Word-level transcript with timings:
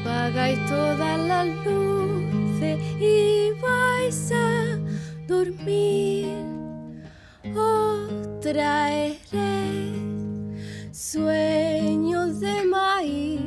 Apagáis 0.00 0.58
todas 0.66 1.18
las 1.18 1.46
luces 1.64 2.78
y 3.00 3.50
vais 3.60 4.32
a 4.32 4.78
dormir, 5.26 6.26
os 7.54 8.40
traeré 8.40 9.92
sueños 10.92 12.40
de 12.40 12.64
maíz 12.64 13.40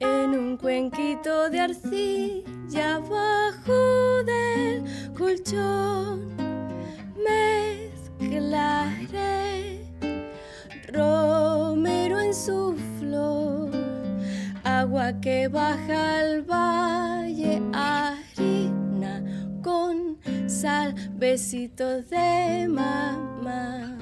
en 0.00 0.30
un 0.30 0.56
cuenquito 0.56 1.50
de 1.50 1.60
arcilla 1.60 2.98
bajo 2.98 4.24
del 4.24 4.84
colchón. 5.16 6.32
Mezclaré 7.16 8.81
que 15.10 15.48
baja 15.48 16.20
al 16.20 16.42
valle, 16.42 17.60
harina 17.72 19.22
con 19.62 20.18
sal, 20.46 20.94
besitos 21.14 22.08
de 22.08 22.68
mamá. 22.68 23.98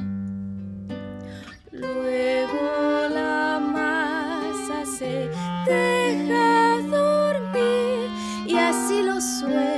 Luego 1.72 3.08
la 3.14 3.60
masa 3.60 4.84
se 4.98 5.30
deja 5.66 6.80
dormir 6.90 8.10
y 8.46 8.56
así 8.56 9.02
los 9.02 9.24
sueños 9.40 9.69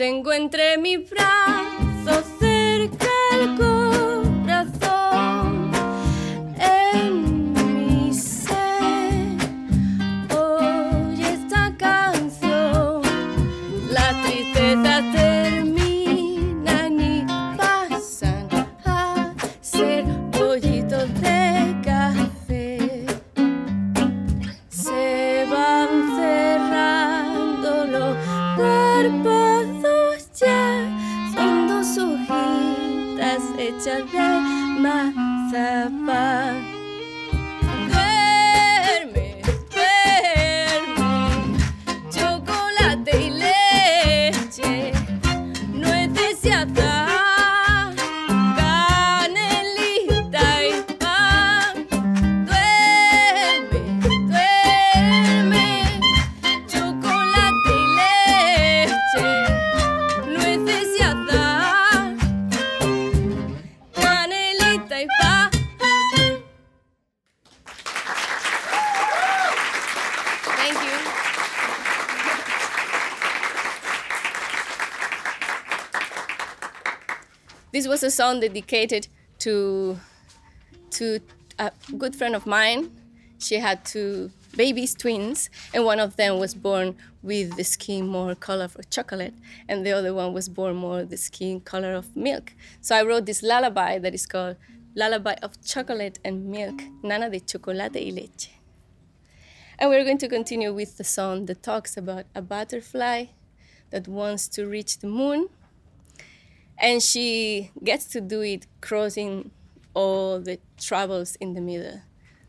tengo 0.00 0.32
entre 0.32 0.78
mis 0.78 1.10
brazos 1.10 1.59
a 78.10 78.12
song 78.12 78.40
dedicated 78.40 79.06
to 79.38 79.96
to 80.90 81.20
a 81.60 81.70
good 81.96 82.16
friend 82.16 82.34
of 82.34 82.44
mine. 82.44 82.90
She 83.38 83.54
had 83.66 83.84
two 83.84 84.32
babies, 84.56 84.96
twins, 85.02 85.48
and 85.72 85.84
one 85.84 86.00
of 86.00 86.16
them 86.16 86.40
was 86.40 86.52
born 86.52 86.96
with 87.22 87.54
the 87.56 87.62
skin 87.62 88.08
more 88.08 88.34
color 88.34 88.64
of 88.64 88.90
chocolate, 88.90 89.34
and 89.68 89.86
the 89.86 89.92
other 89.92 90.12
one 90.12 90.32
was 90.32 90.48
born 90.48 90.74
more 90.74 91.04
the 91.04 91.16
skin 91.16 91.60
color 91.60 91.92
of 91.94 92.16
milk. 92.16 92.46
So 92.80 92.96
I 92.96 93.02
wrote 93.04 93.26
this 93.26 93.44
lullaby 93.44 94.00
that 94.00 94.12
is 94.12 94.26
called 94.26 94.56
Lullaby 94.96 95.36
of 95.46 95.52
Chocolate 95.64 96.18
and 96.24 96.36
Milk, 96.56 96.78
Nana 97.04 97.30
de 97.30 97.38
Chocolate 97.38 98.00
y 98.06 98.10
Leche. 98.18 98.50
And 99.78 99.88
we're 99.88 100.04
going 100.04 100.18
to 100.24 100.28
continue 100.28 100.72
with 100.74 100.98
the 100.98 101.04
song 101.04 101.46
that 101.46 101.62
talks 101.62 101.96
about 101.96 102.24
a 102.34 102.42
butterfly 102.42 103.26
that 103.90 104.08
wants 104.08 104.48
to 104.48 104.66
reach 104.66 104.98
the 104.98 105.06
moon 105.06 105.48
and 106.80 107.02
she 107.02 107.70
gets 107.84 108.06
to 108.06 108.20
do 108.20 108.40
it 108.40 108.66
crossing 108.80 109.50
all 109.94 110.40
the 110.40 110.58
troubles 110.78 111.36
in 111.36 111.54
the 111.54 111.60
middle. 111.60 112.00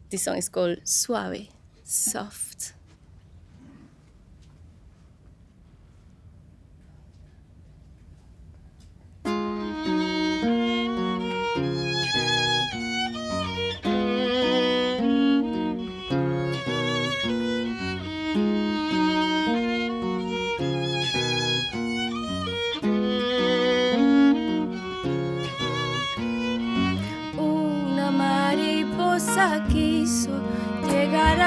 This 0.10 0.24
song 0.24 0.38
is 0.38 0.50
called 0.50 0.80
Suave, 0.84 1.48
soft. 1.84 2.74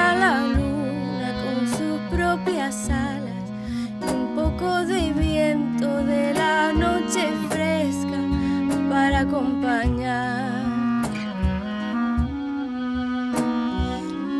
Alas 0.05 0.55
y 2.47 4.11
un 4.11 4.35
poco 4.35 4.85
de 4.85 5.13
viento 5.13 5.87
de 6.03 6.33
la 6.33 6.73
noche 6.73 7.27
fresca 7.49 8.19
para 8.89 9.19
acompañar. 9.21 10.51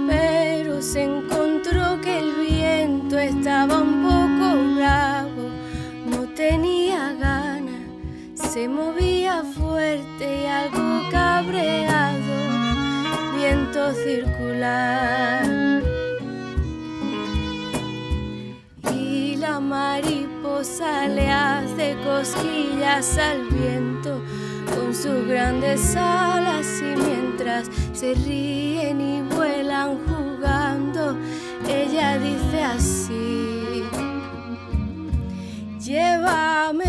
Pero 0.07 0.81
se 0.81 1.03
encontró 1.03 2.01
que 2.01 2.19
el 2.19 2.31
viento 2.47 3.17
estaba 3.17 3.81
un 3.81 4.03
poco 4.03 4.75
bravo, 4.75 5.50
no 6.09 6.27
tenía 6.35 7.13
ganas, 7.13 7.85
se 8.35 8.67
movía 8.67 9.44
fuerte 9.44 10.44
y 10.44 10.45
algo 10.47 11.09
cabreado, 11.12 12.35
viento 13.35 13.94
circular. 13.94 15.44
Mariposa 20.65 21.07
le 21.07 21.29
hace 21.29 21.95
cosquillas 22.03 23.17
al 23.17 23.47
viento 23.50 24.21
con 24.73 24.94
sus 24.94 25.27
grandes 25.27 25.95
alas 25.95 26.65
y 26.81 26.95
mientras 27.00 27.69
se 27.94 28.13
ríen 28.13 29.00
y 29.00 29.21
vuelan 29.21 30.00
jugando, 30.06 31.17
ella 31.67 32.17
dice 32.17 32.63
así, 32.63 33.83
llévame 35.79 36.84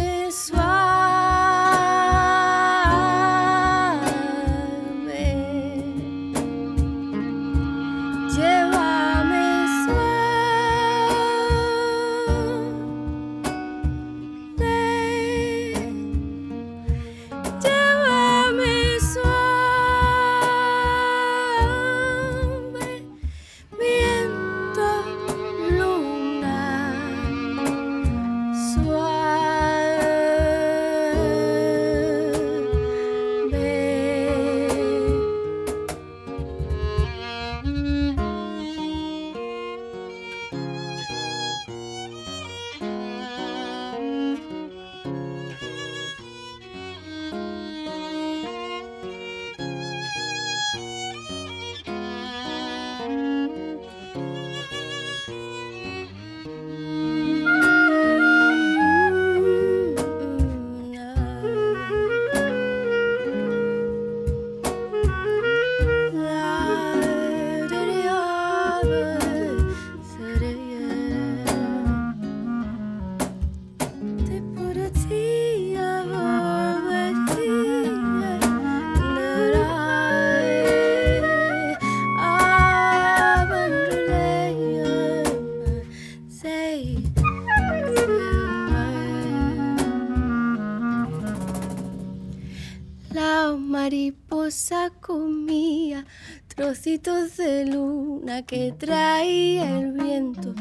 de 96.99 97.67
luna 97.67 98.43
que 98.43 98.73
traía 98.73 99.79
el 99.79 99.93
viento 99.93 100.55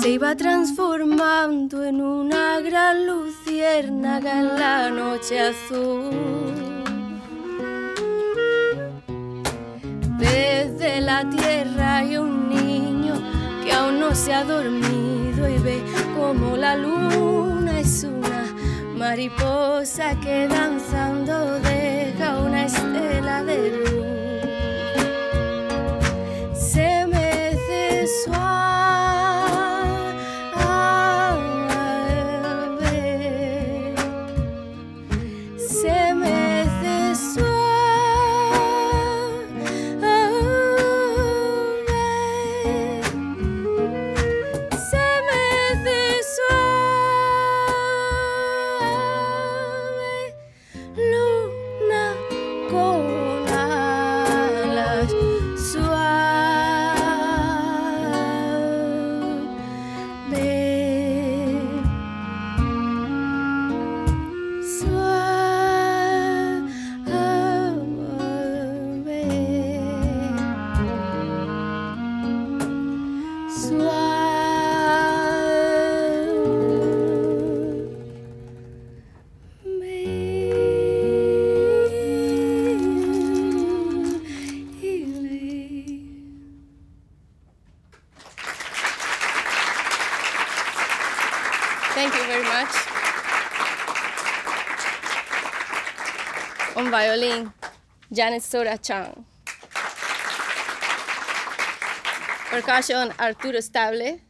se 0.00 0.10
iba 0.10 0.34
transformando 0.34 1.84
en 1.84 2.00
una 2.00 2.58
gran 2.60 3.06
luciérnaga 3.06 4.40
en 4.40 4.58
la 4.58 4.90
noche 4.90 5.38
azul. 5.38 6.82
Desde 10.18 11.00
la 11.02 11.28
tierra 11.30 11.98
hay 11.98 12.16
un 12.16 12.48
niño 12.48 13.14
que 13.62 13.72
aún 13.72 14.00
no 14.00 14.12
se 14.12 14.34
ha 14.34 14.42
dormido 14.42 15.48
y 15.48 15.58
ve 15.58 15.80
como 16.18 16.56
la 16.56 16.76
luna 16.76 17.78
es 17.78 18.02
una 18.02 18.44
mariposa 18.96 20.18
que 20.20 20.48
danzando 20.48 21.60
deja 21.60 22.38
una 22.38 22.64
estela 22.64 23.44
de 23.44 23.70
luz. 23.70 24.15
Thank 91.96 92.12
you 92.14 92.24
very 92.26 92.44
much. 92.44 92.68
On 96.76 96.90
violin, 96.90 97.50
Janet 98.12 98.42
Sora 98.42 98.76
Chang. 98.76 99.24
Percussion, 102.50 103.14
Arturo 103.18 103.60
Stable. 103.60 104.20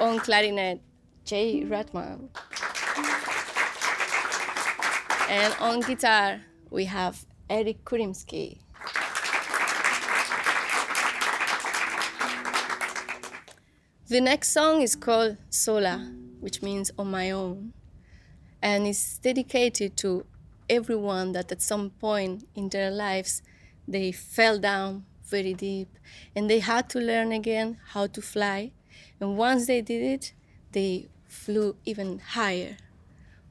On 0.00 0.18
clarinet, 0.20 0.80
Jay 1.26 1.62
Ratman. 1.68 2.30
And 5.28 5.54
on 5.60 5.80
guitar, 5.80 6.40
we 6.70 6.86
have 6.86 7.26
Eric 7.50 7.84
Kurimsky. 7.84 8.60
The 14.08 14.20
next 14.20 14.52
song 14.52 14.82
is 14.82 14.94
called 14.94 15.36
Sola, 15.50 16.12
which 16.38 16.62
means 16.62 16.92
on 16.96 17.10
my 17.10 17.32
own, 17.32 17.72
and 18.62 18.86
it's 18.86 19.18
dedicated 19.18 19.96
to 19.96 20.24
everyone 20.70 21.32
that 21.32 21.50
at 21.50 21.60
some 21.60 21.90
point 21.90 22.46
in 22.54 22.68
their 22.68 22.88
lives 22.88 23.42
they 23.88 24.12
fell 24.12 24.60
down 24.60 25.06
very 25.24 25.54
deep 25.54 25.88
and 26.36 26.48
they 26.48 26.60
had 26.60 26.88
to 26.90 27.00
learn 27.00 27.32
again 27.32 27.78
how 27.94 28.06
to 28.06 28.22
fly. 28.22 28.70
And 29.18 29.36
once 29.36 29.66
they 29.66 29.80
did 29.80 30.02
it, 30.02 30.32
they 30.70 31.08
flew 31.26 31.74
even 31.84 32.20
higher 32.20 32.76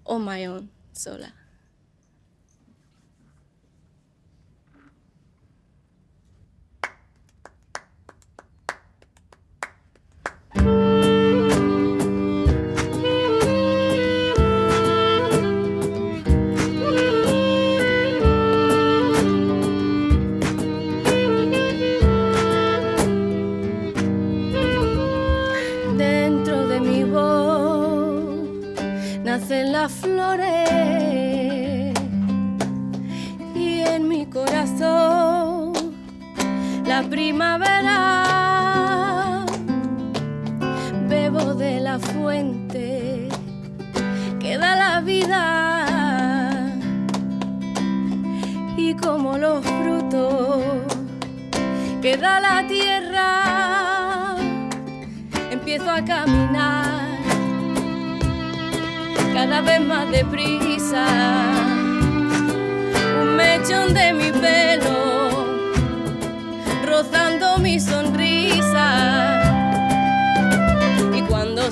on 0.05 0.21
my 0.21 0.45
own, 0.45 0.69
Sola. 0.93 1.33
La 41.85 41.99
fuente 41.99 43.29
que 44.39 44.57
da 44.57 44.75
la 44.75 45.01
vida 45.01 46.65
y 48.75 48.95
como 48.95 49.37
los 49.37 49.63
frutos 49.63 50.63
que 52.01 52.17
da 52.17 52.39
la 52.39 52.65
tierra 52.65 54.35
empiezo 55.51 55.91
a 55.91 56.03
caminar 56.03 57.05
cada 59.35 59.61
vez 59.61 59.81
más 59.81 60.09
deprisa. 60.09 61.05
Un 63.21 63.35
mechón 63.35 63.93
de 63.93 64.11
mi 64.11 64.31
pelo 64.31 65.45
rozando 66.87 67.59
mi 67.59 67.79
sonrisa. 67.79 68.24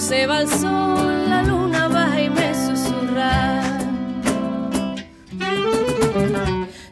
Se 0.03 0.27
va 0.27 0.41
el 0.41 0.49
sol, 0.49 1.29
la 1.29 1.43
luna 1.43 1.87
baja 1.87 2.21
y 2.21 2.29
me 2.29 2.53
susurra. 2.53 3.63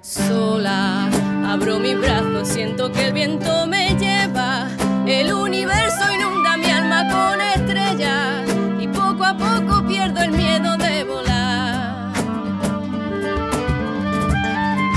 Sola 0.01 1.09
abro 1.45 1.77
mi 1.79 1.93
brazo, 1.93 2.45
siento 2.45 2.89
que 2.89 3.07
el 3.07 3.13
viento 3.13 3.67
me 3.67 3.95
lleva. 3.95 4.69
El 5.05 5.33
universo 5.33 6.09
inunda 6.13 6.55
mi 6.55 6.71
alma 6.71 6.99
con 7.09 7.41
estrellas 7.41 8.47
y 8.79 8.87
poco 8.87 9.25
a 9.25 9.35
poco 9.35 9.85
pierdo 9.85 10.21
el 10.21 10.31
miedo 10.31 10.77
de 10.77 11.03
volar. 11.03 12.13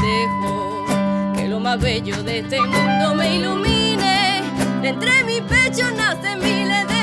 Dejo 0.07 0.85
que 1.35 1.49
lo 1.49 1.59
más 1.59 1.81
bello 1.81 2.23
de 2.23 2.39
este 2.39 2.61
mundo 2.61 3.17
me 3.17 3.39
ilumine. 3.39 4.43
Entre 4.85 5.25
mi 5.25 5.41
pecho 5.41 5.91
nacen 5.97 6.39
miles 6.39 6.87
de 6.87 6.94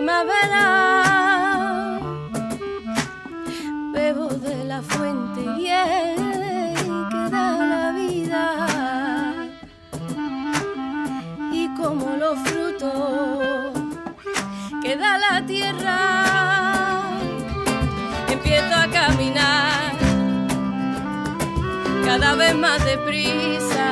primavera. 0.00 1.98
Bebo 3.92 4.28
de 4.28 4.64
la 4.64 4.80
fuente 4.80 5.40
y 5.58 5.66
el 5.66 6.16
que 7.10 7.22
da 7.30 7.48
la 7.72 7.92
vida 7.92 8.42
y 11.52 11.68
como 11.78 12.16
los 12.16 12.38
frutos 12.48 13.72
que 14.82 14.96
da 14.96 15.18
la 15.18 15.44
tierra 15.46 15.98
empiezo 18.28 18.74
a 18.74 18.86
caminar 18.88 19.92
cada 22.06 22.36
vez 22.36 22.54
más 22.54 22.82
deprisa. 22.86 23.90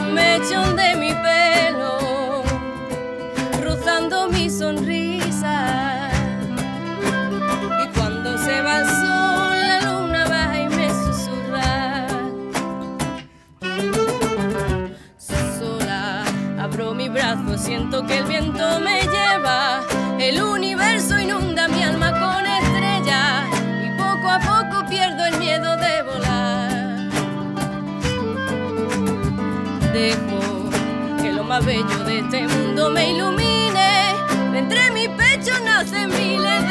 Un 0.00 0.14
mechón 0.14 0.74
de 0.74 0.94
mi 0.96 1.12
pelo 1.12 1.45
rozando 4.56 5.05
yo 35.46 35.60
no 35.60 35.86
se 35.86 36.08
milen 36.08 36.65